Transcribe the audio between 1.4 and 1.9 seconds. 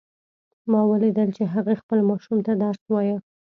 هغې